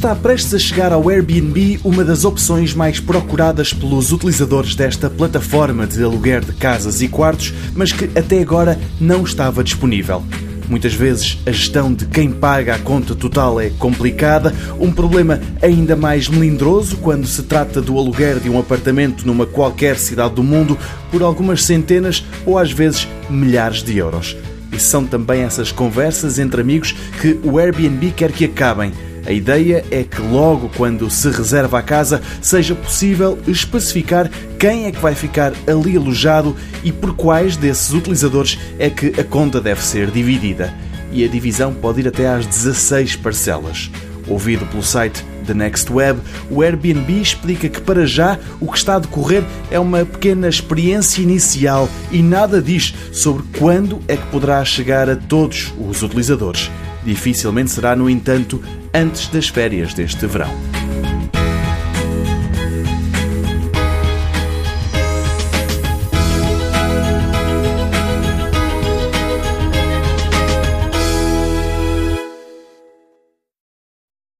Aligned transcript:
está 0.00 0.14
prestes 0.14 0.54
a 0.54 0.58
chegar 0.58 0.94
ao 0.94 1.10
Airbnb 1.10 1.78
uma 1.84 2.02
das 2.02 2.24
opções 2.24 2.72
mais 2.72 2.98
procuradas 2.98 3.74
pelos 3.74 4.12
utilizadores 4.12 4.74
desta 4.74 5.10
plataforma 5.10 5.86
de 5.86 6.02
aluguer 6.02 6.42
de 6.42 6.54
casas 6.54 7.02
e 7.02 7.08
quartos, 7.08 7.52
mas 7.74 7.92
que 7.92 8.06
até 8.18 8.40
agora 8.40 8.80
não 8.98 9.24
estava 9.24 9.62
disponível. 9.62 10.24
Muitas 10.70 10.94
vezes 10.94 11.38
a 11.44 11.52
gestão 11.52 11.92
de 11.92 12.06
quem 12.06 12.30
paga 12.30 12.76
a 12.76 12.78
conta 12.78 13.14
total 13.14 13.60
é 13.60 13.68
complicada, 13.68 14.54
um 14.80 14.90
problema 14.90 15.38
ainda 15.60 15.94
mais 15.94 16.28
melindroso 16.28 16.96
quando 16.96 17.26
se 17.26 17.42
trata 17.42 17.82
do 17.82 17.98
aluguer 17.98 18.40
de 18.40 18.48
um 18.48 18.58
apartamento 18.58 19.26
numa 19.26 19.44
qualquer 19.44 19.98
cidade 19.98 20.34
do 20.34 20.42
mundo 20.42 20.78
por 21.10 21.22
algumas 21.22 21.62
centenas 21.62 22.24
ou 22.46 22.56
às 22.56 22.72
vezes 22.72 23.06
milhares 23.28 23.82
de 23.82 23.98
euros. 23.98 24.34
E 24.72 24.78
são 24.78 25.04
também 25.04 25.42
essas 25.42 25.70
conversas 25.70 26.38
entre 26.38 26.62
amigos 26.62 26.94
que 27.20 27.38
o 27.44 27.58
Airbnb 27.58 28.12
quer 28.12 28.32
que 28.32 28.46
acabem. 28.46 28.92
A 29.26 29.32
ideia 29.32 29.84
é 29.90 30.02
que 30.02 30.20
logo 30.20 30.70
quando 30.76 31.10
se 31.10 31.28
reserva 31.30 31.78
a 31.78 31.82
casa 31.82 32.22
seja 32.40 32.74
possível 32.74 33.38
especificar 33.46 34.30
quem 34.58 34.86
é 34.86 34.92
que 34.92 35.00
vai 35.00 35.14
ficar 35.14 35.52
ali 35.66 35.96
alojado 35.96 36.56
e 36.82 36.90
por 36.90 37.14
quais 37.14 37.56
desses 37.56 37.92
utilizadores 37.92 38.58
é 38.78 38.88
que 38.88 39.20
a 39.20 39.24
conta 39.24 39.60
deve 39.60 39.82
ser 39.82 40.10
dividida. 40.10 40.74
E 41.12 41.24
a 41.24 41.28
divisão 41.28 41.74
pode 41.74 42.00
ir 42.00 42.08
até 42.08 42.28
às 42.28 42.46
16 42.46 43.16
parcelas. 43.16 43.90
Ouvido 44.28 44.64
pelo 44.66 44.82
site 44.82 45.24
The 45.50 45.54
Next 45.54 45.92
Web, 45.92 46.20
o 46.48 46.62
Airbnb 46.62 47.20
explica 47.20 47.68
que 47.68 47.80
para 47.80 48.06
já 48.06 48.38
o 48.60 48.70
que 48.70 48.78
está 48.78 48.94
a 48.94 48.98
decorrer 49.00 49.42
é 49.68 49.80
uma 49.80 50.04
pequena 50.04 50.48
experiência 50.48 51.22
inicial 51.22 51.88
e 52.12 52.22
nada 52.22 52.62
diz 52.62 52.94
sobre 53.10 53.42
quando 53.58 54.00
é 54.06 54.16
que 54.16 54.26
poderá 54.26 54.64
chegar 54.64 55.10
a 55.10 55.16
todos 55.16 55.74
os 55.76 56.02
utilizadores. 56.02 56.70
Dificilmente 57.04 57.72
será, 57.72 57.96
no 57.96 58.08
entanto, 58.08 58.62
antes 58.94 59.26
das 59.28 59.48
férias 59.48 59.92
deste 59.92 60.24
verão. 60.26 60.79